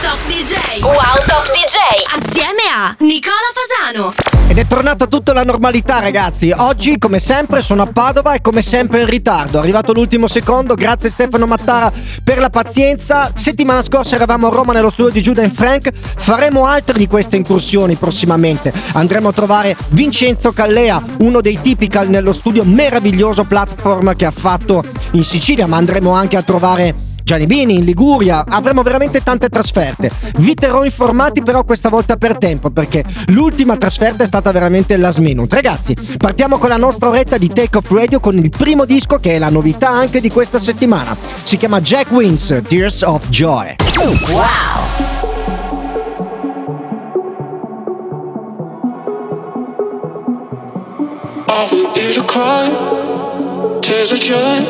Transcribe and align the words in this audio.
Top 0.00 0.18
DJ. 0.28 0.82
Wow 0.82 1.16
Top 1.26 1.44
DJ. 1.50 1.76
Assieme 2.16 2.62
a 2.72 2.94
Nicola 3.00 3.34
Fasano. 3.52 4.12
Ed 4.48 4.56
è 4.56 4.66
tornata 4.66 5.06
tutta 5.06 5.32
la 5.32 5.42
normalità, 5.42 5.98
ragazzi. 5.98 6.52
Oggi, 6.56 6.96
come 6.96 7.18
sempre, 7.18 7.60
sono 7.60 7.82
a 7.82 7.86
Padova 7.86 8.34
e 8.34 8.40
come 8.40 8.62
sempre 8.62 9.00
in 9.00 9.06
ritardo. 9.06 9.58
È 9.58 9.60
arrivato 9.60 9.92
l'ultimo 9.92 10.28
secondo. 10.28 10.74
Grazie 10.74 11.10
Stefano 11.10 11.46
Mattara 11.46 11.92
per 12.22 12.38
la 12.38 12.50
pazienza. 12.50 13.32
Settimana 13.34 13.82
scorsa 13.82 14.14
eravamo 14.14 14.46
a 14.46 14.50
Roma 14.50 14.72
nello 14.72 14.90
studio 14.90 15.10
di 15.12 15.20
Judah 15.20 15.48
Frank. 15.50 15.90
Faremo 15.92 16.66
altre 16.66 16.96
di 16.96 17.08
queste 17.08 17.36
incursioni 17.36 17.96
prossimamente. 17.96 18.72
Andremo 18.92 19.28
a 19.28 19.32
trovare 19.32 19.76
Vincenzo 19.88 20.52
Callea, 20.52 21.02
uno 21.18 21.40
dei 21.40 21.60
typical 21.60 22.08
nello 22.08 22.32
studio 22.32 22.62
meraviglioso 22.64 23.42
platform 23.42 24.14
che 24.14 24.24
ha 24.24 24.32
fatto 24.32 24.84
in 25.12 25.24
Sicilia, 25.24 25.66
ma 25.66 25.78
andremo 25.78 26.12
anche 26.12 26.36
a 26.36 26.42
trovare 26.42 27.08
Gianni 27.30 27.46
Bini 27.46 27.76
in 27.76 27.84
Liguria, 27.84 28.44
avremo 28.44 28.82
veramente 28.82 29.22
tante 29.22 29.48
trasferte. 29.48 30.10
Vi 30.38 30.52
terrò 30.54 30.82
informati 30.82 31.44
però 31.44 31.62
questa 31.62 31.88
volta 31.88 32.16
per 32.16 32.36
tempo 32.38 32.70
perché 32.70 33.04
l'ultima 33.26 33.76
trasferta 33.76 34.24
è 34.24 34.26
stata 34.26 34.50
veramente 34.50 34.96
last 34.96 35.18
minute. 35.18 35.54
Ragazzi, 35.54 35.94
partiamo 36.16 36.58
con 36.58 36.70
la 36.70 36.76
nostra 36.76 37.08
oretta 37.08 37.38
di 37.38 37.46
Take 37.46 37.78
Off 37.78 37.88
Radio 37.92 38.18
con 38.18 38.36
il 38.36 38.50
primo 38.50 38.84
disco 38.84 39.18
che 39.18 39.36
è 39.36 39.38
la 39.38 39.48
novità 39.48 39.90
anche 39.90 40.20
di 40.20 40.28
questa 40.28 40.58
settimana. 40.58 41.16
Si 41.44 41.56
chiama 41.56 41.80
Jack 41.80 42.10
Wins, 42.10 42.62
Tears 42.66 43.02
of 43.02 43.28
Joy. 43.28 43.76
Wow! 44.26 45.18
tears 53.82 54.12
of 54.12 54.18
joy 54.18 54.64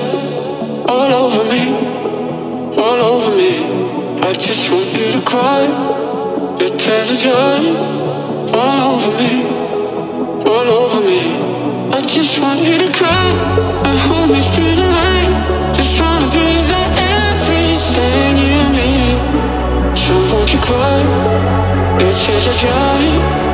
all 0.89 1.13
over 1.13 1.45
me. 1.49 2.00
All 2.79 3.01
over 3.13 3.37
me. 3.37 3.55
I 4.23 4.33
just 4.35 4.71
want 4.71 4.87
you 4.93 5.13
to 5.13 5.23
cry. 5.25 5.65
Your 6.61 6.77
tears 6.77 7.11
of 7.11 7.19
joy 7.19 7.61
all 8.53 8.79
over 8.93 9.13
me, 9.21 9.33
all 10.45 10.69
over 10.81 11.01
me. 11.01 11.23
I 11.93 12.01
just 12.07 12.39
want 12.39 12.61
you 12.61 12.77
to 12.79 12.93
cry 12.93 13.29
and 13.87 13.99
hold 14.07 14.31
me 14.31 14.41
through 14.53 14.75
the 14.83 14.89
night. 15.03 15.75
Just 15.75 16.01
wanna 16.01 16.29
be 16.31 16.49
the 16.73 16.83
everything 17.27 18.31
you 18.51 18.63
need. 18.79 19.17
So 19.97 20.13
won't 20.31 20.53
you 20.53 20.61
cry? 20.61 21.01
Your 22.01 22.13
tears 22.23 22.47
of 22.47 22.57
joy 22.57 23.50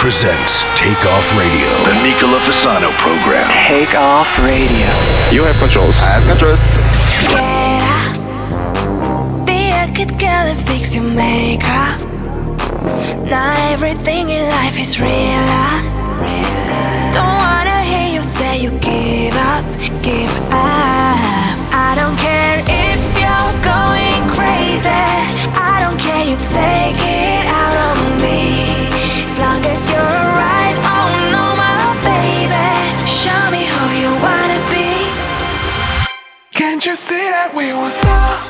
presents 0.00 0.62
Take 0.76 1.04
Off 1.12 1.28
Radio. 1.36 1.68
The 1.84 2.02
Nicola 2.02 2.38
Fasano 2.40 2.90
program. 3.04 3.46
Take 3.68 3.94
Off 3.94 4.26
Radio. 4.38 4.88
You 5.30 5.44
have 5.44 5.54
controls. 5.58 6.00
I 6.00 6.16
have 6.16 6.24
controls. 6.24 6.64
Be 9.44 9.68
a 9.68 9.92
good 9.92 10.18
girl 10.18 10.48
and 10.48 10.58
fix 10.58 10.94
your 10.94 11.04
makeup. 11.04 12.00
Not 13.28 13.58
everything 13.72 14.30
in 14.30 14.48
life 14.48 14.80
is 14.80 14.98
real. 14.98 15.89
See 37.10 37.16
that 37.16 37.52
we 37.56 37.72
won't 37.72 37.90
stop. 37.90 38.49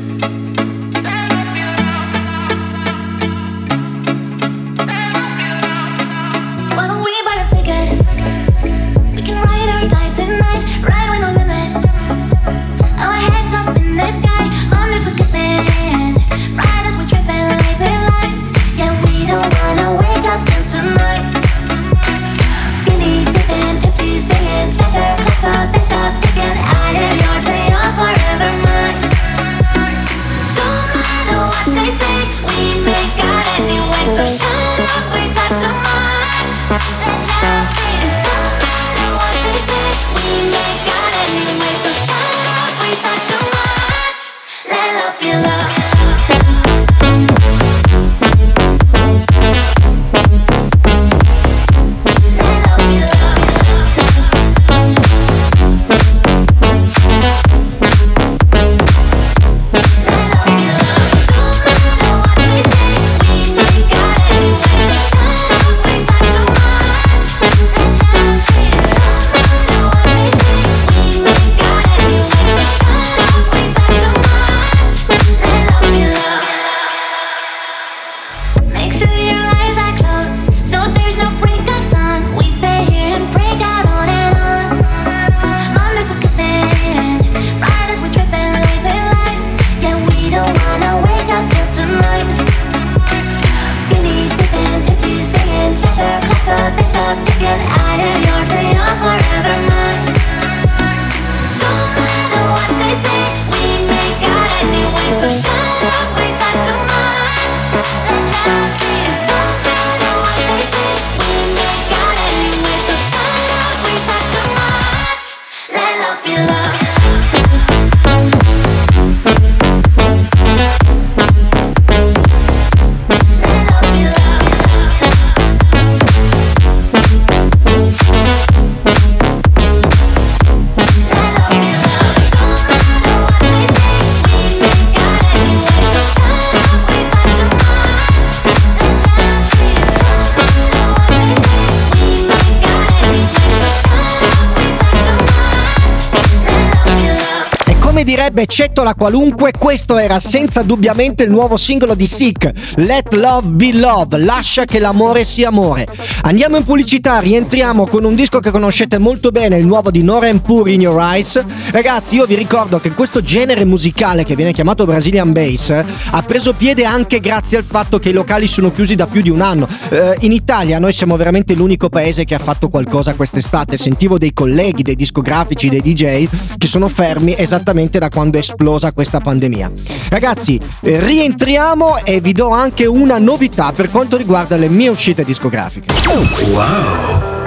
Beccettola 148.41 148.95
qualunque, 148.95 149.51
questo 149.55 149.99
era 149.99 150.19
senza 150.19 150.63
dubbiamente 150.63 151.21
il 151.21 151.29
nuovo 151.29 151.57
singolo 151.57 151.93
di 151.93 152.07
Sick, 152.07 152.51
Let 152.77 153.13
Love 153.13 153.49
Be 153.49 153.71
Love, 153.71 154.17
lascia 154.17 154.65
che 154.65 154.79
l'amore 154.79 155.25
sia 155.25 155.49
amore. 155.49 155.85
Andiamo 156.23 156.57
in 156.57 156.63
pubblicità, 156.63 157.17
rientriamo 157.17 157.87
con 157.87 158.03
un 158.03 158.13
disco 158.13 158.39
che 158.39 158.51
conoscete 158.51 158.99
molto 158.99 159.31
bene, 159.31 159.57
il 159.57 159.65
nuovo 159.65 159.89
di 159.89 160.03
Noren 160.03 160.39
Puri 160.41 160.75
In 160.75 160.81
Your 160.81 161.01
Eyes. 161.01 161.43
Ragazzi, 161.71 162.15
io 162.15 162.25
vi 162.25 162.35
ricordo 162.35 162.79
che 162.79 162.91
questo 162.91 163.23
genere 163.23 163.65
musicale 163.65 164.23
che 164.23 164.35
viene 164.35 164.53
chiamato 164.53 164.85
Brazilian 164.85 165.31
Bass 165.31 165.71
eh, 165.71 165.83
ha 166.11 166.21
preso 166.21 166.53
piede 166.53 166.85
anche 166.85 167.19
grazie 167.19 167.57
al 167.57 167.63
fatto 167.63 167.97
che 167.97 168.09
i 168.09 168.13
locali 168.13 168.45
sono 168.45 168.71
chiusi 168.71 168.93
da 168.93 169.07
più 169.07 169.21
di 169.21 169.31
un 169.31 169.41
anno. 169.41 169.67
Eh, 169.89 170.15
in 170.19 170.31
Italia 170.31 170.77
noi 170.77 170.93
siamo 170.93 171.15
veramente 171.15 171.55
l'unico 171.55 171.89
paese 171.89 172.23
che 172.23 172.35
ha 172.35 172.39
fatto 172.39 172.69
qualcosa 172.69 173.15
quest'estate. 173.15 173.75
Sentivo 173.77 174.19
dei 174.19 174.31
colleghi, 174.31 174.83
dei 174.83 174.95
discografici, 174.95 175.69
dei 175.69 175.81
DJ 175.81 176.27
che 176.55 176.67
sono 176.67 176.87
fermi 176.87 177.33
esattamente 177.35 177.97
da 177.97 178.09
quando 178.09 178.37
è 178.37 178.41
esplosa 178.41 178.93
questa 178.93 179.19
pandemia. 179.19 179.71
Ragazzi, 180.09 180.59
eh, 180.81 181.03
rientriamo 181.03 182.05
e 182.05 182.21
vi 182.21 182.31
do 182.31 182.49
anche 182.49 182.85
una 182.85 183.17
novità 183.17 183.71
per 183.71 183.89
quanto 183.89 184.17
riguarda 184.17 184.55
le 184.55 184.69
mie 184.69 184.89
uscite 184.89 185.23
discografiche. 185.23 186.10
Wow. 186.13 187.40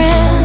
friend 0.00 0.39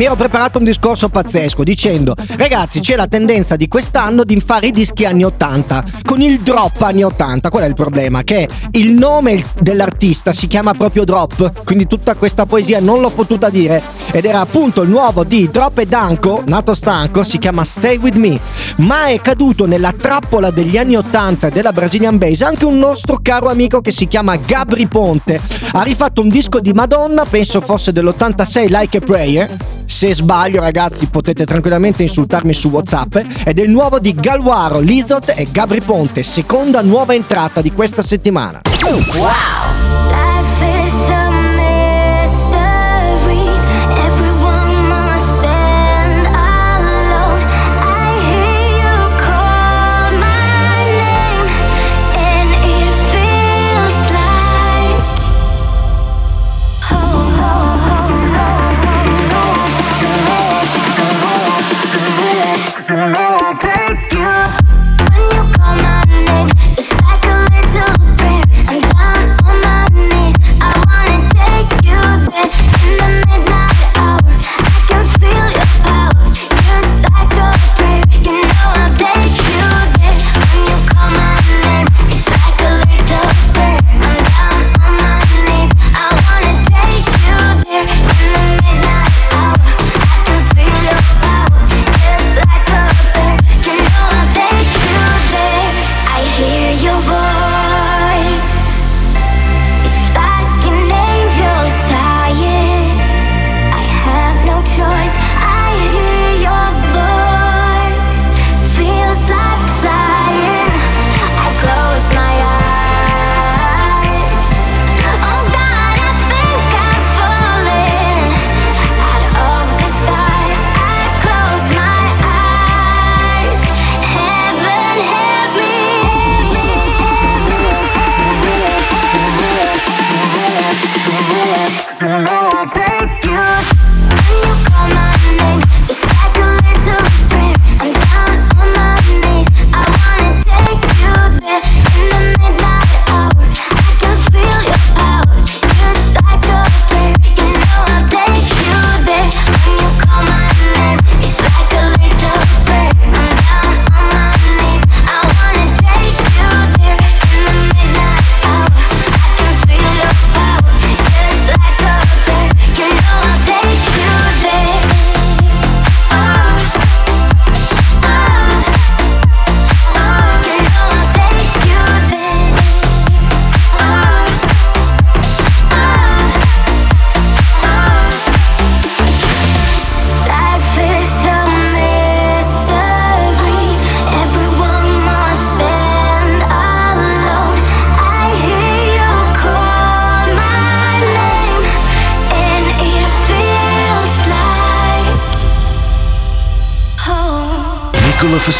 Ами 0.00 0.08
preparato 0.20 0.58
un 0.58 0.64
discorso 0.64 1.08
pazzesco 1.08 1.64
dicendo 1.64 2.14
ragazzi 2.36 2.80
c'è 2.80 2.94
la 2.94 3.06
tendenza 3.06 3.56
di 3.56 3.68
quest'anno 3.68 4.22
di 4.22 4.38
fare 4.38 4.66
i 4.66 4.70
dischi 4.70 5.06
anni 5.06 5.24
80 5.24 5.84
con 6.04 6.20
il 6.20 6.40
drop 6.40 6.82
anni 6.82 7.02
80. 7.02 7.48
Qual 7.48 7.62
è 7.62 7.66
il 7.66 7.74
problema? 7.74 8.22
Che 8.22 8.46
il 8.72 8.90
nome 8.90 9.42
dell'artista 9.60 10.32
si 10.32 10.46
chiama 10.46 10.74
proprio 10.74 11.04
Drop, 11.04 11.64
quindi 11.64 11.86
tutta 11.86 12.14
questa 12.16 12.44
poesia 12.44 12.80
non 12.80 13.00
l'ho 13.00 13.10
potuta 13.10 13.48
dire 13.48 13.82
ed 14.10 14.24
era 14.24 14.40
appunto 14.40 14.82
il 14.82 14.90
nuovo 14.90 15.24
di 15.24 15.48
Drop 15.50 15.78
e 15.78 15.86
Danko, 15.86 16.42
nato 16.46 16.74
stanco, 16.74 17.24
si 17.24 17.38
chiama 17.38 17.64
Stay 17.64 17.96
With 17.96 18.16
Me, 18.16 18.38
ma 18.76 19.06
è 19.06 19.20
caduto 19.20 19.66
nella 19.66 19.92
trappola 19.92 20.50
degli 20.50 20.76
anni 20.76 20.96
80 20.96 21.48
della 21.48 21.72
Brazilian 21.72 22.18
Base 22.18 22.44
anche 22.44 22.64
un 22.64 22.78
nostro 22.78 23.20
caro 23.22 23.48
amico 23.48 23.80
che 23.80 23.92
si 23.92 24.06
chiama 24.06 24.36
Gabri 24.36 24.86
Ponte. 24.86 25.40
Ha 25.72 25.82
rifatto 25.82 26.20
un 26.20 26.28
disco 26.28 26.60
di 26.60 26.72
Madonna, 26.72 27.24
penso 27.24 27.60
fosse 27.60 27.92
dell'86 27.92 28.66
Like 28.68 28.96
a 28.98 29.00
Prayer. 29.00 29.56
Se 29.86 30.09
sbaglio 30.14 30.60
ragazzi 30.60 31.06
potete 31.06 31.44
tranquillamente 31.44 32.02
insultarmi 32.02 32.54
su 32.54 32.68
Whatsapp, 32.68 33.16
ed 33.44 33.58
è 33.58 33.62
il 33.62 33.70
nuovo 33.70 33.98
di 33.98 34.14
Galuaro, 34.14 34.80
Lizot 34.80 35.34
e 35.36 35.46
Gabri 35.50 35.80
Ponte, 35.80 36.22
seconda 36.22 36.82
nuova 36.82 37.14
entrata 37.14 37.60
di 37.60 37.72
questa 37.72 38.02
settimana. 38.02 38.62
Wow! 39.16 40.39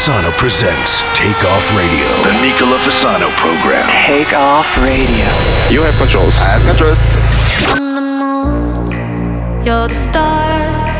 Fasano 0.01 0.31
presents 0.35 1.03
Take 1.13 1.45
Off 1.45 1.69
Radio. 1.77 2.07
The 2.25 2.33
Nicola 2.41 2.75
Fasano 2.79 3.29
program. 3.37 3.87
Take 4.07 4.33
Off 4.33 4.65
Radio. 4.77 5.29
You 5.69 5.83
have 5.83 5.95
controls. 5.99 6.33
I 6.41 6.57
have 6.57 6.65
controls. 6.65 6.97
I'm 7.67 7.93
the 7.93 8.01
moon, 8.01 9.63
you're 9.63 9.87
the 9.87 9.93
stars. 9.93 10.95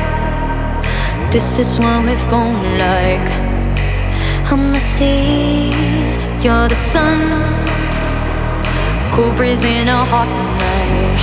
This 1.33 1.57
is 1.57 1.79
one 1.79 2.05
we've 2.05 2.29
born 2.29 2.77
like. 2.77 3.27
I'm 4.51 4.71
the 4.71 4.79
sea, 4.79 5.71
you're 6.43 6.67
the 6.67 6.75
sun. 6.75 7.17
Cool 9.11 9.33
breeze 9.33 9.63
in 9.63 9.87
a 9.87 10.05
hot 10.05 10.29
night. 10.61 11.21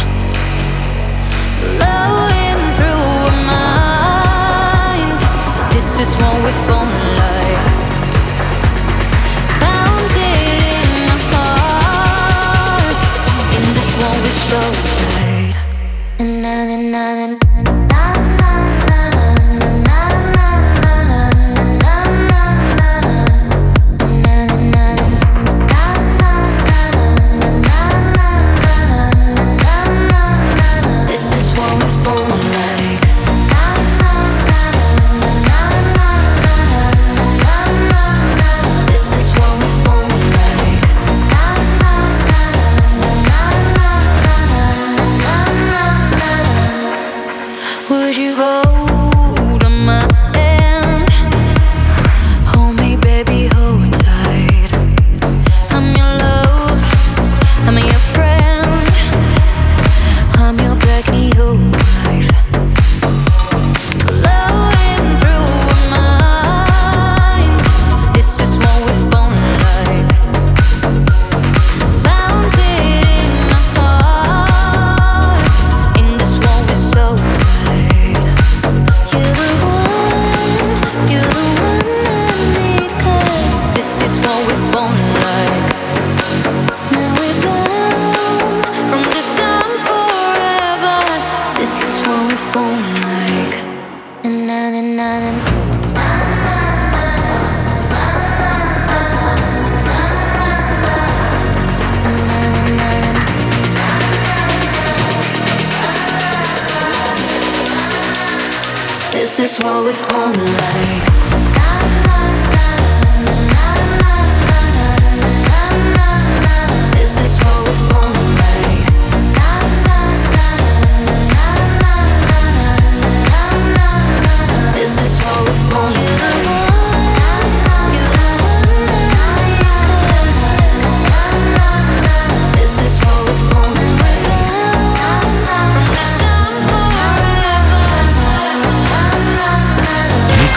Blowing 1.78 2.60
through 2.74 3.22
my 3.46 3.70
mind. 5.06 5.14
This 5.72 6.00
is 6.00 6.10
what 6.16 6.42
we've 6.42 6.66
born 6.66 6.87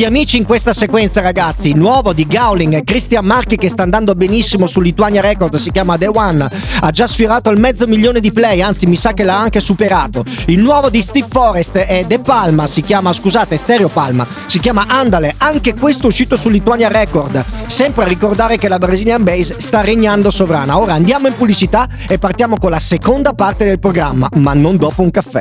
Di 0.00 0.06
amici 0.06 0.38
in 0.38 0.46
questa 0.46 0.72
sequenza, 0.72 1.20
ragazzi. 1.20 1.74
Nuovo 1.74 2.14
di 2.14 2.26
Gowling 2.26 2.72
e 2.72 2.84
Christian 2.84 3.22
Marchi 3.22 3.56
che 3.56 3.68
sta 3.68 3.82
andando 3.82 4.14
benissimo 4.14 4.64
su 4.64 4.80
Lituania 4.80 5.20
Record, 5.20 5.56
si 5.56 5.70
chiama 5.70 5.98
The 5.98 6.06
One. 6.06 6.48
Ha 6.80 6.90
già 6.90 7.06
sfiorato 7.06 7.50
il 7.50 7.60
mezzo 7.60 7.86
milione 7.86 8.20
di 8.20 8.32
play, 8.32 8.62
anzi 8.62 8.86
mi 8.86 8.96
sa 8.96 9.12
che 9.12 9.24
l'ha 9.24 9.38
anche 9.38 9.60
superato. 9.60 10.24
Il 10.46 10.60
nuovo 10.60 10.88
di 10.88 11.02
Steve 11.02 11.26
Forrest 11.28 11.76
è 11.76 12.04
De 12.06 12.18
Palma, 12.18 12.66
si 12.66 12.80
chiama, 12.80 13.12
scusate, 13.12 13.58
Stereo 13.58 13.88
Palma, 13.88 14.26
si 14.46 14.58
chiama 14.58 14.86
Andale. 14.88 15.34
Anche 15.36 15.74
questo 15.74 16.06
uscito 16.06 16.38
su 16.38 16.48
Lituania 16.48 16.88
Record. 16.88 17.44
Sempre 17.66 18.04
a 18.04 18.06
ricordare 18.06 18.56
che 18.56 18.68
la 18.68 18.78
Brazilian 18.78 19.22
Bass 19.22 19.58
sta 19.58 19.82
regnando 19.82 20.30
sovrana. 20.30 20.78
Ora 20.78 20.94
andiamo 20.94 21.28
in 21.28 21.34
pubblicità 21.34 21.86
e 22.08 22.18
partiamo 22.18 22.56
con 22.56 22.70
la 22.70 22.80
seconda 22.80 23.34
parte 23.34 23.66
del 23.66 23.78
programma, 23.78 24.30
ma 24.36 24.54
non 24.54 24.78
dopo 24.78 25.02
un 25.02 25.10
caffè. 25.10 25.40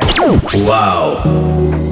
Wow. 0.66 1.89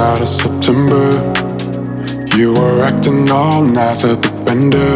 Night 0.00 0.22
of 0.22 0.28
September? 0.28 1.08
You 2.34 2.54
were 2.54 2.80
acting 2.90 3.30
all 3.30 3.62
nice 3.62 4.02
at 4.02 4.18
the 4.22 4.32
bender, 4.46 4.94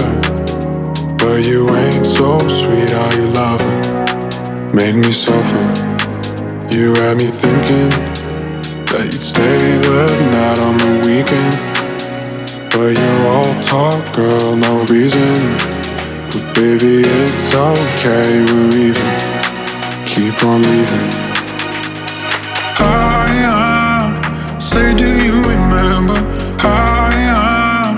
but 1.21 1.45
you 1.45 1.61
ain't 1.85 2.07
so 2.07 2.31
sweet. 2.61 2.91
Are 3.03 3.15
you 3.19 3.27
loving? 3.41 3.81
Made 4.79 4.97
me 5.05 5.13
suffer. 5.13 5.65
You 6.75 6.95
had 7.01 7.19
me 7.21 7.29
thinking 7.43 7.91
that 8.91 9.05
you'd 9.11 9.27
stay 9.33 9.59
the 9.89 10.01
night 10.37 10.59
on 10.67 10.75
the 10.85 10.93
weekend, 11.07 11.55
but 12.73 12.93
you're 13.01 13.25
all 13.35 13.55
talk, 13.73 14.01
girl, 14.17 14.57
no 14.57 14.73
reason. 14.95 15.37
But 16.33 16.45
baby, 16.57 16.95
it's 17.05 17.53
okay, 17.71 18.29
we're 18.49 18.77
even. 18.89 19.11
Keep 20.13 20.37
on 20.45 20.63
leaving. 20.63 21.25
Say, 24.75 24.93
do 24.95 25.09
you 25.27 25.37
remember? 25.55 26.19
I 26.59 27.13
am 27.39 27.93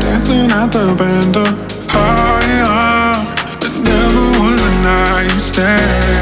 dancing 0.00 0.50
at 0.60 0.68
the 0.70 0.86
bender. 1.00 1.48
Uh, 1.48 1.96
Higher, 1.96 3.16
it 3.66 3.74
never 3.88 4.24
was 4.42 4.60
a 4.70 4.72
night 4.88 5.40
you 5.40 6.19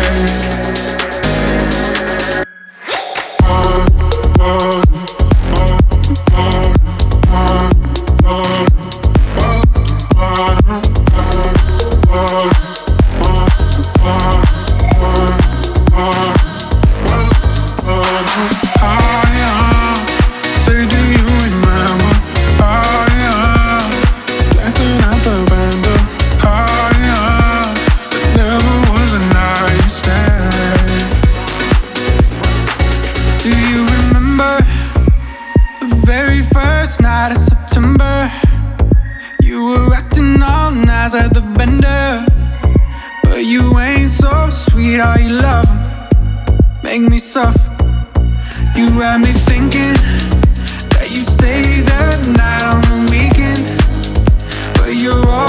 Me 47.09 47.19
suffer. 47.19 47.59
You 48.77 48.91
had 49.01 49.21
me 49.21 49.33
thinking 49.33 49.95
that 50.93 51.09
you 51.09 51.23
stay 51.25 51.81
that 51.81 52.27
night 52.37 52.65
on 52.69 52.83
the 52.85 52.99
weekend, 53.11 53.65
but 54.77 54.95
you're 54.95 55.27
all 55.27 55.48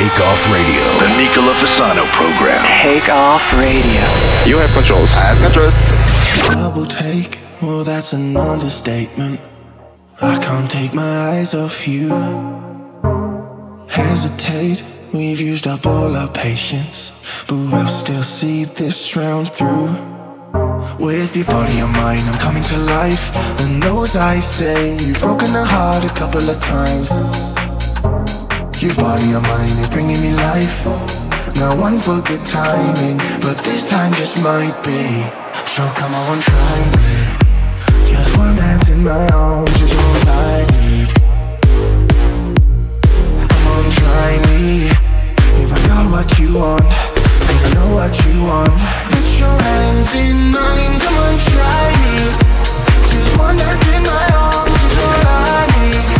presents 0.00 0.16
Take 0.16 0.20
Off 0.20 0.52
Radio. 0.52 0.82
The 0.98 1.08
Nicola 1.18 1.52
Fasano 1.54 2.06
program. 2.12 2.64
Take 2.82 3.08
off 3.08 3.42
radio. 3.52 4.02
You 4.46 4.58
have 4.58 4.72
controls. 4.72 5.14
I 5.16 5.34
have 5.34 5.38
controls. 5.38 5.76
Double 6.48 6.86
take, 6.86 7.38
well, 7.62 7.84
that's 7.84 8.12
an 8.12 8.36
understatement. 8.36 9.40
I 10.22 10.38
can't 10.38 10.70
take 10.70 10.94
my 10.94 11.02
eyes 11.02 11.54
off 11.54 11.86
you. 11.86 12.08
Hesitate, 13.88 14.82
we've 15.12 15.40
used 15.40 15.66
up 15.66 15.86
all 15.86 16.16
our 16.16 16.28
patience, 16.28 17.12
but 17.46 17.56
we'll 17.56 17.86
still 17.86 18.22
see 18.22 18.64
this 18.64 19.16
round 19.16 19.52
through. 19.52 19.88
With 20.98 21.36
your 21.36 21.46
body 21.46 21.78
and 21.78 21.92
mind, 21.92 22.28
I'm 22.28 22.38
coming 22.38 22.64
to 22.64 22.76
life. 22.78 23.30
And 23.60 23.82
those 23.82 24.16
I 24.16 24.38
say, 24.38 24.96
you've 24.98 25.20
broken 25.20 25.54
a 25.54 25.64
heart 25.64 26.04
a 26.04 26.14
couple 26.14 26.48
of 26.48 26.60
times. 26.60 27.10
Your 28.80 28.94
body 28.94 29.32
and 29.32 29.42
mind 29.42 29.78
is 29.78 29.90
bringing 29.90 30.22
me 30.22 30.32
life. 30.32 30.86
Now 31.54 31.78
one 31.78 31.98
for 31.98 32.22
good 32.22 32.46
timing, 32.46 33.18
but 33.42 33.62
this 33.62 33.90
time 33.90 34.14
just 34.14 34.38
might 34.38 34.72
be. 34.82 35.20
So 35.68 35.84
come 36.00 36.14
on, 36.14 36.40
try 36.40 36.78
me. 36.96 37.10
Just 38.08 38.34
one 38.38 38.56
dance 38.56 38.88
in 38.88 39.04
my 39.04 39.28
arms 39.34 39.82
is 39.82 39.92
all 39.92 40.28
I 40.28 40.64
need. 40.80 41.08
Come 43.50 43.66
on, 43.68 43.84
try 44.00 44.30
me. 44.48 44.88
If 45.60 45.70
I 45.74 45.80
got 45.86 46.10
what 46.10 46.38
you 46.38 46.54
want, 46.54 46.86
if 47.52 47.66
I 47.66 47.74
know 47.74 47.94
what 47.94 48.16
you 48.24 48.44
want. 48.44 48.72
Put 49.12 49.28
your 49.38 49.60
hands 49.60 50.14
in 50.14 50.52
mine, 50.56 51.00
come 51.04 51.18
on, 51.20 51.36
try 51.52 51.84
me. 52.00 52.16
Just 53.12 53.36
one 53.36 53.56
dance 53.58 53.88
in 53.92 54.02
my 54.08 54.26
arms 54.40 54.82
is 54.88 54.96
all 55.04 55.26
I 55.28 55.68
need. 55.76 56.19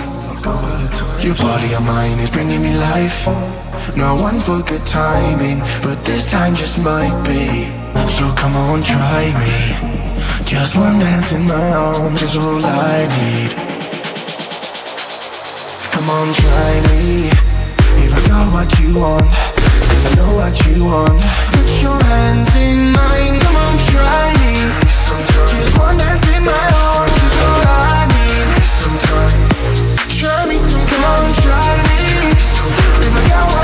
Your 1.23 1.35
body 1.35 1.71
and 1.73 1.85
mind 1.85 2.19
is 2.19 2.31
bringing 2.31 2.63
me 2.63 2.75
life. 2.75 3.27
Now 3.95 4.19
one 4.19 4.39
for 4.39 4.59
good 4.63 4.83
timing, 4.87 5.59
but 5.83 6.03
this 6.03 6.29
time 6.29 6.55
just 6.55 6.79
might 6.79 7.13
be. 7.23 7.69
So 8.17 8.33
come 8.33 8.55
on, 8.55 8.81
try 8.81 9.29
me. 9.37 9.77
Just 10.45 10.75
one 10.75 10.97
dance 10.97 11.31
in 11.31 11.43
my 11.47 11.69
arms 11.73 12.21
is 12.23 12.35
all 12.35 12.65
I 12.65 13.05
need. 13.21 13.51
Come 15.93 16.09
on, 16.09 16.33
try 16.33 16.73
me. 16.89 17.29
If 18.03 18.11
I 18.17 18.27
got 18.27 18.51
what 18.51 18.79
you 18.79 18.95
want, 18.97 19.29
Cause 19.91 20.05
I 20.05 20.15
know 20.15 20.35
what 20.35 20.55
you 20.65 20.85
want. 20.85 21.21
Put 21.53 21.69
your 21.83 22.01
hands 22.03 22.49
in 22.55 22.91
mine, 22.93 23.39
come 23.39 23.55
on, 23.55 23.77
try 23.93 24.33
me. 24.41 24.53
Just 25.53 25.77
one 25.77 25.97
dance 25.97 26.27
in 26.35 26.43
my 26.43 26.65
arms 26.81 27.23
is 27.23 27.35
all 27.37 27.67
I 27.67 27.95
need. 27.95 28.00
On, 31.03 31.33
try 31.41 31.75
me. 31.87 32.01
If 33.05 33.60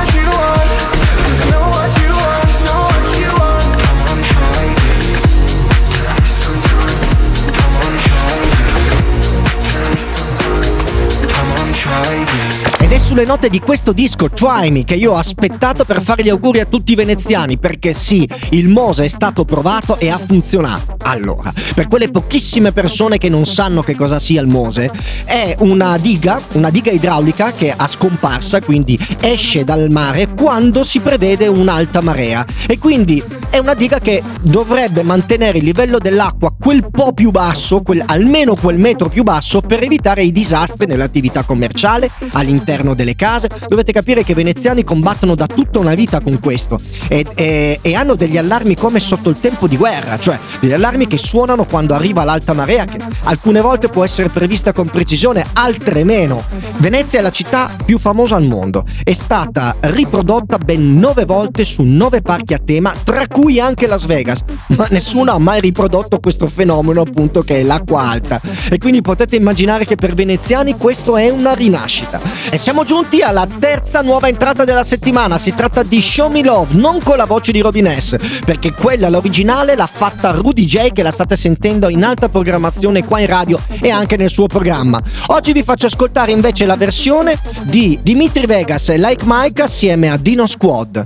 sulle 13.17 13.29
note 13.29 13.49
di 13.49 13.59
questo 13.59 13.93
disco 13.93 14.29
Try 14.29 14.69
Me 14.69 14.83
che 14.83 14.93
io 14.93 15.13
ho 15.13 15.17
aspettato 15.17 15.85
per 15.85 16.03
fare 16.03 16.21
gli 16.21 16.29
auguri 16.29 16.59
a 16.59 16.65
tutti 16.65 16.91
i 16.91 16.95
veneziani 16.95 17.57
perché 17.57 17.95
sì, 17.95 18.29
il 18.51 18.69
Mose 18.69 19.05
è 19.05 19.07
stato 19.07 19.43
provato 19.43 19.97
e 19.97 20.11
ha 20.11 20.19
funzionato. 20.19 20.97
Allora, 21.01 21.51
per 21.73 21.87
quelle 21.87 22.11
pochissime 22.11 22.73
persone 22.73 23.17
che 23.17 23.27
non 23.27 23.47
sanno 23.47 23.81
che 23.81 23.95
cosa 23.95 24.19
sia 24.19 24.39
il 24.39 24.45
Mose, 24.45 24.91
è 25.25 25.55
una 25.61 25.97
diga, 25.97 26.39
una 26.53 26.69
diga 26.69 26.91
idraulica 26.91 27.53
che 27.53 27.73
ha 27.75 27.87
scomparsa, 27.87 28.61
quindi 28.61 28.99
esce 29.19 29.63
dal 29.63 29.89
mare 29.89 30.27
quando 30.35 30.83
si 30.83 30.99
prevede 30.99 31.47
un'alta 31.47 32.01
marea 32.01 32.45
e 32.67 32.77
quindi 32.77 33.23
è 33.49 33.57
una 33.57 33.73
diga 33.73 33.97
che 33.99 34.21
dovrebbe 34.41 35.01
mantenere 35.01 35.57
il 35.57 35.63
livello 35.63 35.97
dell'acqua 35.97 36.53
quel 36.59 36.87
po' 36.91 37.13
più 37.13 37.31
basso, 37.31 37.81
quel- 37.81 38.03
almeno 38.05 38.55
quel 38.55 38.77
metro 38.77 39.09
più 39.09 39.23
basso 39.23 39.61
per 39.61 39.81
evitare 39.81 40.21
i 40.21 40.31
disastri 40.31 40.85
nell'attività 40.85 41.43
commerciale, 41.43 42.11
all'interno 42.33 42.93
delle 43.07 43.15
case. 43.15 43.47
Dovete 43.67 43.93
capire 43.93 44.23
che 44.23 44.33
i 44.33 44.35
veneziani 44.35 44.83
combattono 44.83 45.33
da 45.35 45.47
tutta 45.47 45.79
una 45.79 45.93
vita 45.93 46.19
con 46.19 46.37
questo 46.39 46.77
e, 47.07 47.25
e- 47.35 47.79
e 47.81 47.95
hanno 47.95 48.15
degli 48.15 48.37
allarmi 48.37 48.75
come 48.75 48.99
sotto 48.99 49.29
il 49.29 49.39
tempo 49.39 49.67
di 49.67 49.77
guerra, 49.77 50.19
cioè 50.19 50.37
degli 50.59 50.73
allarmi 50.73 51.07
che 51.07 51.17
suonano 51.17 51.63
quando 51.63 51.93
arriva 51.93 52.25
l'alta 52.25 52.53
marea, 52.53 52.83
che 52.83 52.99
alcune 53.23 53.61
volte 53.61 53.87
può 53.87 54.03
essere 54.03 54.27
prevista 54.29 54.73
con 54.73 54.89
precisione, 54.89 55.45
altre 55.53 56.03
meno. 56.03 56.43
Venezia 56.77 57.19
è 57.19 57.21
la 57.21 57.31
città 57.31 57.69
più 57.85 57.97
famosa 57.97 58.35
al 58.35 58.45
mondo, 58.45 58.83
è 59.03 59.13
stata 59.13 59.75
riprodotta 59.79 60.57
ben 60.57 60.99
nove 60.99 61.25
volte 61.25 61.63
su 61.63 61.83
nove 61.83 62.21
parchi 62.21 62.53
a 62.53 62.59
tema, 62.63 62.93
tra 63.03 63.27
cui 63.27 63.59
anche 63.59 63.87
Las 63.87 64.05
Vegas, 64.05 64.43
ma 64.67 64.87
nessuno 64.89 65.31
ha 65.31 65.37
mai 65.37 65.61
riprodotto 65.61 66.19
questo 66.19 66.47
fenomeno 66.47 67.01
appunto 67.01 67.41
che 67.41 67.59
è 67.59 67.63
l'acqua 67.63 68.01
alta. 68.01 68.41
E 68.69 68.77
quindi 68.77 69.01
potete 69.01 69.35
immaginare 69.35 69.85
che 69.85 69.95
per 69.95 70.13
veneziani 70.13 70.75
questo 70.77 71.15
è 71.15 71.29
una 71.29 71.53
rinascita. 71.53 72.19
E 72.49 72.57
siamo 72.57 72.83
giunti 72.83 72.96
alla 73.23 73.47
terza 73.59 74.01
nuova 74.01 74.27
entrata 74.27 74.63
della 74.63 74.83
settimana, 74.83 75.37
si 75.37 75.53
tratta 75.53 75.83
di 75.83 76.01
Show 76.01 76.31
Me 76.31 76.41
Love, 76.43 76.73
non 76.75 77.01
con 77.03 77.17
la 77.17 77.25
voce 77.25 77.51
di 77.51 77.61
Robin 77.61 77.95
S, 77.99 78.17
perché 78.43 78.73
quella, 78.73 79.07
l'originale, 79.09 79.75
l'ha 79.75 79.87
fatta 79.91 80.31
Rudy 80.31 80.65
J 80.65 80.91
che 80.93 81.03
la 81.03 81.11
state 81.11 81.35
sentendo 81.35 81.89
in 81.89 82.03
alta 82.03 82.27
programmazione 82.27 83.05
qua 83.05 83.19
in 83.19 83.27
radio 83.27 83.59
e 83.81 83.91
anche 83.91 84.17
nel 84.17 84.29
suo 84.29 84.47
programma. 84.47 84.99
Oggi 85.27 85.51
vi 85.51 85.61
faccio 85.61 85.85
ascoltare 85.85 86.31
invece 86.31 86.65
la 86.65 86.75
versione 86.75 87.37
di 87.63 87.99
Dimitri 88.01 88.45
Vegas 88.45 88.89
e 88.89 88.97
Like 88.97 89.23
Mike 89.27 89.61
assieme 89.61 90.09
a 90.09 90.17
Dino 90.17 90.47
Squad. 90.47 91.05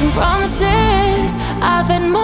And 0.00 0.12
promises, 0.12 1.36
I've 1.62 1.86
had 1.86 2.02
more 2.02 2.23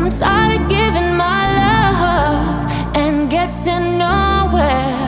I'm 0.00 0.12
tired 0.12 0.60
of 0.62 0.68
giving 0.68 1.16
my 1.16 1.42
love 1.58 2.70
and 2.94 3.28
getting 3.28 3.98
nowhere, 3.98 5.07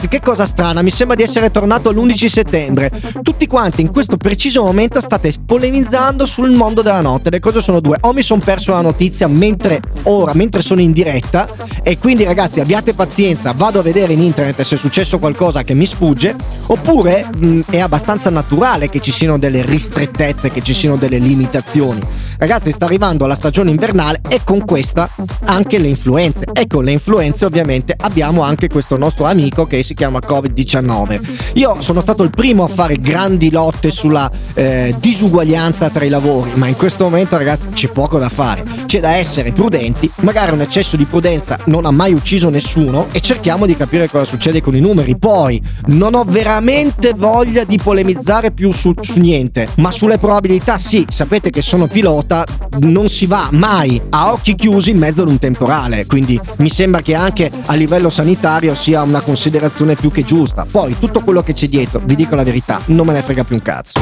Ragazzi, 0.00 0.16
che 0.16 0.24
cosa 0.24 0.46
strana, 0.46 0.80
mi 0.80 0.92
sembra 0.92 1.16
di 1.16 1.24
essere 1.24 1.50
tornato 1.50 1.90
l'11 1.90 2.26
settembre. 2.26 2.92
Tutti 3.20 3.48
quanti 3.48 3.80
in 3.80 3.90
questo 3.90 4.16
preciso 4.16 4.62
momento 4.62 5.00
state 5.00 5.32
polemizzando 5.44 6.24
sul 6.24 6.52
mondo 6.52 6.82
della 6.82 7.00
notte. 7.00 7.30
Le 7.30 7.40
cose 7.40 7.60
sono 7.60 7.80
due. 7.80 7.96
O 8.02 8.12
mi 8.12 8.22
sono 8.22 8.40
perso 8.40 8.70
la 8.70 8.80
notizia 8.80 9.26
mentre 9.26 9.80
ora, 10.04 10.34
mentre 10.34 10.62
sono 10.62 10.80
in 10.80 10.92
diretta. 10.92 11.48
E 11.82 11.98
quindi, 11.98 12.22
ragazzi, 12.22 12.60
abbiate 12.60 12.94
pazienza, 12.94 13.52
vado 13.52 13.80
a 13.80 13.82
vedere 13.82 14.12
in 14.12 14.22
internet 14.22 14.60
se 14.60 14.76
è 14.76 14.78
successo 14.78 15.18
qualcosa 15.18 15.64
che 15.64 15.74
mi 15.74 15.84
sfugge. 15.84 16.36
Oppure 16.66 17.26
mh, 17.36 17.60
è 17.68 17.80
abbastanza 17.80 18.30
naturale 18.30 18.88
che 18.88 19.00
ci 19.00 19.10
siano 19.10 19.36
delle 19.36 19.62
ristrettezze, 19.62 20.52
che 20.52 20.62
ci 20.62 20.74
siano 20.74 20.94
delle 20.94 21.18
limitazioni. 21.18 22.00
Ragazzi, 22.38 22.70
sta 22.70 22.84
arrivando 22.84 23.26
la 23.26 23.34
stagione 23.34 23.70
invernale 23.70 24.20
e 24.28 24.42
con 24.44 24.64
questa 24.64 25.10
anche 25.46 25.78
le 25.78 25.88
influenze. 25.88 26.44
E 26.52 26.68
con 26.68 26.84
le 26.84 26.92
influenze, 26.92 27.46
ovviamente, 27.46 27.96
abbiamo 27.98 28.42
anche 28.42 28.68
questo 28.68 28.96
nostro 28.96 29.24
amico 29.24 29.66
che 29.66 29.86
si 29.88 29.94
chiama 29.94 30.18
Covid-19. 30.18 31.54
Io 31.54 31.80
sono 31.80 32.02
stato 32.02 32.22
il 32.22 32.28
primo 32.28 32.64
a 32.64 32.68
fare 32.68 32.96
grandi 32.96 33.50
lotte 33.50 33.90
sulla 33.90 34.30
eh, 34.52 34.94
disuguaglianza 35.00 35.88
tra 35.88 36.04
i 36.04 36.10
lavori, 36.10 36.50
ma 36.54 36.66
in 36.66 36.76
questo 36.76 37.04
momento 37.04 37.38
ragazzi 37.38 37.68
c'è 37.72 37.88
poco 37.88 38.18
da 38.18 38.28
fare. 38.28 38.64
C'è 38.84 39.00
da 39.00 39.12
essere 39.14 39.52
prudenti, 39.52 40.10
magari 40.20 40.52
un 40.52 40.60
eccesso 40.60 40.96
di 40.96 41.06
prudenza 41.06 41.58
non 41.66 41.86
ha 41.86 41.90
mai 41.90 42.12
ucciso 42.12 42.50
nessuno 42.50 43.06
e 43.12 43.20
cerchiamo 43.20 43.64
di 43.64 43.76
capire 43.76 44.10
cosa 44.10 44.26
succede 44.26 44.60
con 44.60 44.76
i 44.76 44.80
numeri. 44.80 45.16
Poi 45.16 45.62
non 45.86 46.14
ho 46.14 46.24
veramente 46.24 47.14
voglia 47.16 47.64
di 47.64 47.78
polemizzare 47.82 48.50
più 48.50 48.70
su, 48.72 48.92
su 49.00 49.20
niente, 49.20 49.68
ma 49.76 49.90
sulle 49.90 50.18
probabilità 50.18 50.76
sì, 50.76 51.06
sapete 51.08 51.48
che 51.48 51.62
sono 51.62 51.86
pilota, 51.86 52.44
non 52.80 53.08
si 53.08 53.24
va 53.24 53.48
mai 53.52 53.98
a 54.10 54.32
occhi 54.32 54.54
chiusi 54.54 54.90
in 54.90 54.98
mezzo 54.98 55.22
ad 55.22 55.28
un 55.28 55.38
temporale, 55.38 56.04
quindi 56.04 56.38
mi 56.58 56.68
sembra 56.68 57.00
che 57.00 57.14
anche 57.14 57.50
a 57.64 57.72
livello 57.72 58.10
sanitario 58.10 58.74
sia 58.74 59.00
una 59.00 59.22
considerazione 59.22 59.76
considerazione 59.78 59.94
più 59.94 60.10
che 60.10 60.24
giusta. 60.24 60.66
Poi 60.70 60.98
tutto 60.98 61.20
quello 61.20 61.42
che 61.42 61.52
c'è 61.52 61.68
dietro, 61.68 62.00
vi 62.02 62.16
dico 62.16 62.34
la 62.34 62.42
verità, 62.42 62.80
non 62.86 63.06
me 63.06 63.12
ne 63.12 63.22
frega 63.22 63.44
più 63.44 63.56
un 63.56 63.62
cazzo. 63.62 64.00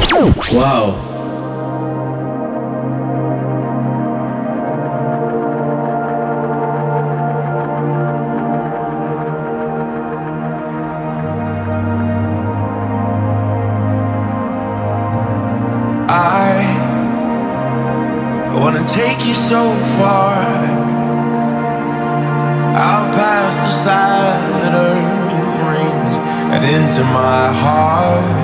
Wow. 0.51 1.15
So 19.47 19.71
far 19.97 20.56
into 26.87 27.03
my 27.03 27.51
heart. 27.51 28.36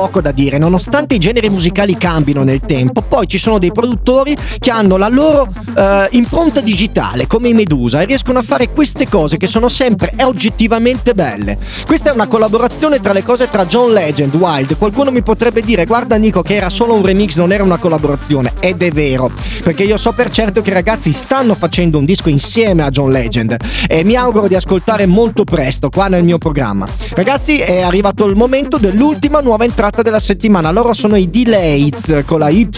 Poco 0.00 0.22
da 0.22 0.30
dire, 0.30 0.56
nonostante 0.56 1.16
i 1.16 1.18
generi 1.18 1.50
musicali 1.50 1.94
cambino 1.98 2.42
nel 2.42 2.60
tempo, 2.60 3.02
poi 3.02 3.26
ci 3.28 3.36
sono 3.36 3.58
dei 3.58 3.70
produttori 3.70 4.34
che 4.58 4.70
hanno 4.70 4.96
la 4.96 5.08
loro 5.08 5.46
eh, 5.76 6.08
impronta 6.12 6.62
digitale, 6.62 7.26
come 7.26 7.50
i 7.50 7.52
Medusa, 7.52 8.00
e 8.00 8.06
riescono 8.06 8.38
a 8.38 8.42
fare 8.42 8.70
queste 8.70 9.06
cose 9.06 9.36
che 9.36 9.46
sono 9.46 9.68
sempre 9.68 10.14
oggettivamente 10.22 11.12
belle. 11.12 11.58
Questa 11.84 12.08
è 12.08 12.14
una 12.14 12.28
collaborazione 12.28 12.98
tra 13.00 13.12
le 13.12 13.22
cose 13.22 13.50
tra 13.50 13.66
John 13.66 13.92
Legend, 13.92 14.34
Wild. 14.36 14.78
Qualcuno 14.78 15.10
mi 15.10 15.20
potrebbe 15.20 15.60
dire, 15.60 15.84
guarda 15.84 16.16
Nico, 16.16 16.40
che 16.40 16.54
era 16.54 16.70
solo 16.70 16.94
un 16.94 17.04
remix, 17.04 17.36
non 17.36 17.52
era 17.52 17.62
una 17.62 17.76
collaborazione. 17.76 18.54
Ed 18.58 18.82
è 18.82 18.90
vero, 18.92 19.30
perché 19.62 19.82
io 19.82 19.98
so 19.98 20.12
per 20.12 20.30
certo 20.30 20.62
che 20.62 20.70
i 20.70 20.72
ragazzi 20.72 21.12
stanno 21.12 21.54
facendo 21.54 21.98
un 21.98 22.06
disco 22.06 22.30
insieme 22.30 22.84
a 22.84 22.88
John 22.88 23.10
Legend 23.10 23.54
e 23.86 24.02
mi 24.02 24.16
auguro 24.16 24.48
di 24.48 24.54
ascoltare 24.54 25.04
molto 25.04 25.44
presto 25.44 25.90
qua 25.90 26.08
nel 26.08 26.24
mio 26.24 26.38
programma. 26.38 26.88
Ragazzi, 27.10 27.58
è 27.58 27.82
arrivato 27.82 28.24
il 28.24 28.34
momento 28.34 28.78
dell'ultima 28.78 29.40
nuova 29.40 29.64
entrata 29.64 29.88
puntata 29.90 30.02
della 30.02 30.20
settimana. 30.20 30.70
Loro 30.70 30.94
sono 30.94 31.16
i 31.16 31.28
Delays 31.28 32.22
con 32.24 32.38
la 32.38 32.48
Y. 32.48 32.68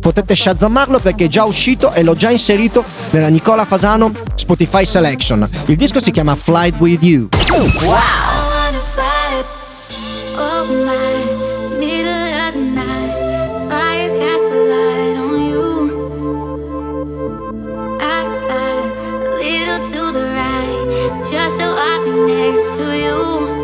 Potete 0.00 0.34
shazzamarlo 0.34 0.98
perché 0.98 1.24
è 1.26 1.28
già 1.28 1.44
uscito 1.44 1.92
e 1.92 2.02
l'ho 2.02 2.14
già 2.14 2.30
inserito 2.30 2.84
nella 3.10 3.28
Nicola 3.28 3.64
Fasano 3.64 4.12
Spotify 4.34 4.84
Selection. 4.84 5.48
Il 5.66 5.76
disco 5.76 6.00
si 6.00 6.10
chiama 6.10 6.34
Flight 6.34 6.78
With 6.78 7.02
You. 7.02 7.28
Wow! 7.82 8.38
To 22.76 22.96
you 22.96 23.59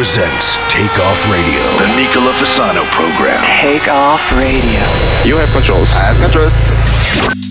presents 0.00 0.56
Take 0.72 0.98
Off 0.98 1.30
Radio. 1.30 1.60
The 1.76 1.94
Nicola 1.94 2.32
Fasano 2.32 2.88
program. 2.88 3.44
Take 3.60 3.86
Off 3.86 4.22
Radio. 4.32 4.80
You 5.28 5.36
have 5.36 5.50
controls. 5.50 5.92
I 5.92 6.10
have 6.10 6.16
controls. 6.16 7.49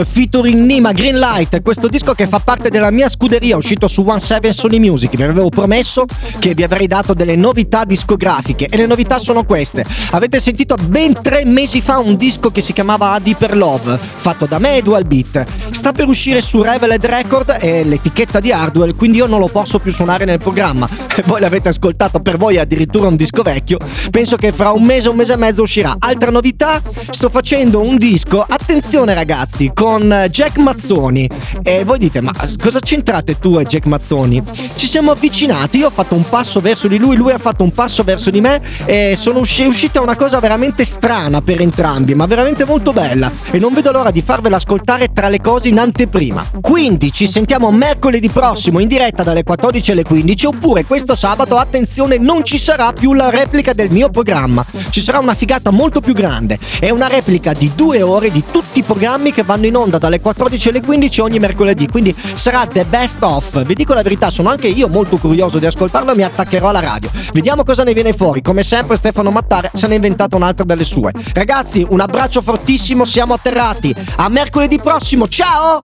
Featuring 0.00 0.64
Nima 0.64 0.92
Greenlight, 0.92 1.60
questo 1.60 1.86
disco 1.86 2.14
che 2.14 2.26
fa 2.26 2.38
parte 2.38 2.70
della 2.70 2.90
mia 2.90 3.08
scuderia, 3.10 3.56
uscito 3.56 3.88
su 3.88 4.04
One 4.06 4.20
Seven 4.20 4.52
Sony 4.52 4.78
Music. 4.78 5.14
Vi 5.14 5.22
avevo 5.22 5.50
promesso 5.50 6.06
che 6.38 6.54
vi 6.54 6.62
avrei 6.62 6.86
dato 6.86 7.12
delle 7.12 7.36
novità 7.36 7.84
discografiche 7.84 8.66
e 8.66 8.76
le 8.78 8.86
novità 8.86 9.18
sono 9.18 9.44
queste. 9.44 9.84
Avete 10.12 10.40
sentito 10.40 10.76
ben 10.80 11.20
tre 11.20 11.44
mesi 11.44 11.82
fa 11.82 11.98
un 11.98 12.16
disco 12.16 12.50
che 12.50 12.62
si 12.62 12.72
chiamava 12.72 13.12
A 13.12 13.18
Deeper 13.18 13.54
Love, 13.54 13.98
fatto 13.98 14.46
da 14.46 14.58
me 14.58 14.78
e 14.78 14.82
Dual 14.82 15.04
Beat. 15.04 15.44
Sta 15.70 15.92
per 15.92 16.08
uscire 16.08 16.40
su 16.40 16.62
Reveled 16.62 17.04
Record 17.04 17.58
e 17.60 17.84
l'etichetta 17.84 18.40
di 18.40 18.50
Hardwell, 18.50 18.96
quindi 18.96 19.18
io 19.18 19.26
non 19.26 19.40
lo 19.40 19.48
posso 19.48 19.78
più 19.78 19.92
suonare 19.92 20.24
nel 20.24 20.38
programma. 20.38 20.88
Voi 21.26 21.40
l'avete 21.40 21.68
ascoltato, 21.68 22.20
per 22.20 22.38
voi 22.38 22.56
è 22.56 22.60
addirittura 22.60 23.08
un 23.08 23.16
disco 23.16 23.42
vecchio. 23.42 23.78
Penso 24.10 24.36
che 24.36 24.52
fra 24.52 24.70
un 24.70 24.82
mese, 24.82 25.10
un 25.10 25.16
mese 25.16 25.34
e 25.34 25.36
mezzo 25.36 25.62
uscirà. 25.62 25.96
Altra 25.98 26.30
novità, 26.30 26.80
sto 27.10 27.28
facendo 27.28 27.80
un 27.80 27.96
disco, 27.96 28.44
attenzione 28.48 29.12
ragazzi, 29.12 29.70
con 29.82 30.28
Jack 30.30 30.58
Mazzoni. 30.58 31.28
E 31.60 31.82
voi 31.82 31.98
dite, 31.98 32.20
ma 32.20 32.30
cosa 32.62 32.78
c'entrate 32.78 33.40
tu 33.40 33.58
e 33.58 33.64
Jack 33.64 33.86
Mazzoni? 33.86 34.40
Ci 34.76 34.86
siamo 34.86 35.10
avvicinati, 35.10 35.78
io 35.78 35.88
ho 35.88 35.90
fatto 35.90 36.14
un 36.14 36.22
passo 36.28 36.60
verso 36.60 36.86
di 36.86 36.98
lui, 36.98 37.16
lui 37.16 37.32
ha 37.32 37.38
fatto 37.38 37.64
un 37.64 37.72
passo 37.72 38.04
verso 38.04 38.30
di 38.30 38.40
me 38.40 38.62
e 38.84 39.16
sono 39.18 39.40
usci- 39.40 39.66
uscita 39.66 40.00
una 40.00 40.14
cosa 40.14 40.38
veramente 40.38 40.84
strana 40.84 41.40
per 41.40 41.60
entrambi, 41.60 42.14
ma 42.14 42.26
veramente 42.26 42.64
molto 42.64 42.92
bella. 42.92 43.28
E 43.50 43.58
non 43.58 43.74
vedo 43.74 43.90
l'ora 43.90 44.12
di 44.12 44.22
farvela 44.22 44.54
ascoltare 44.54 45.08
tra 45.12 45.28
le 45.28 45.40
cose 45.40 45.66
in 45.66 45.80
anteprima. 45.80 46.46
Quindi 46.60 47.10
ci 47.10 47.26
sentiamo 47.26 47.68
mercoledì 47.72 48.28
prossimo 48.28 48.78
in 48.78 48.86
diretta 48.86 49.24
dalle 49.24 49.42
14 49.42 49.90
alle 49.90 50.04
15 50.04 50.46
oppure 50.46 50.84
questo 50.84 51.16
sabato, 51.16 51.56
attenzione, 51.56 52.18
non 52.18 52.44
ci 52.44 52.58
sarà 52.58 52.92
più 52.92 53.14
la 53.14 53.30
replica 53.30 53.72
del 53.72 53.90
mio 53.90 54.10
programma. 54.10 54.64
Ci 54.90 55.00
sarà 55.00 55.18
una 55.18 55.34
figata 55.34 55.72
molto 55.72 56.00
più 56.00 56.14
grande. 56.14 56.56
È 56.78 56.90
una 56.90 57.08
replica 57.08 57.52
di 57.52 57.72
due 57.74 58.00
ore 58.02 58.30
di 58.30 58.44
tutti 58.48 58.78
i 58.78 58.82
programmi 58.84 59.32
che 59.32 59.42
vanno 59.42 59.70
in 59.72 59.76
onda 59.76 59.98
dalle 59.98 60.20
14 60.20 60.68
alle 60.68 60.82
15 60.82 61.20
ogni 61.22 61.38
mercoledì. 61.38 61.88
Quindi 61.88 62.14
sarà 62.34 62.66
the 62.66 62.84
best 62.84 63.22
of. 63.22 63.64
Vi 63.64 63.74
dico 63.74 63.94
la 63.94 64.02
verità, 64.02 64.30
sono 64.30 64.50
anche 64.50 64.68
io 64.68 64.88
molto 64.88 65.16
curioso 65.16 65.58
di 65.58 65.66
ascoltarlo 65.66 66.12
e 66.12 66.14
mi 66.14 66.22
attaccherò 66.22 66.68
alla 66.68 66.80
radio. 66.80 67.10
Vediamo 67.32 67.64
cosa 67.64 67.82
ne 67.82 67.94
viene 67.94 68.12
fuori. 68.12 68.42
Come 68.42 68.62
sempre 68.62 68.96
Stefano 68.96 69.30
Mattare 69.30 69.70
se 69.72 69.86
ne 69.86 69.94
è 69.94 69.96
inventato 69.96 70.36
un'altra 70.36 70.64
delle 70.64 70.84
sue. 70.84 71.12
Ragazzi, 71.32 71.86
un 71.88 72.00
abbraccio 72.00 72.42
fortissimo, 72.42 73.04
siamo 73.04 73.34
atterrati. 73.34 73.94
A 74.16 74.28
mercoledì 74.28 74.78
prossimo, 74.78 75.26
ciao! 75.26 75.80